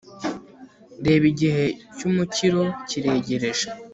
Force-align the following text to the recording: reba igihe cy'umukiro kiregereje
reba 1.05 1.25
igihe 1.31 1.63
cy'umukiro 1.97 2.61
kiregereje 2.87 3.67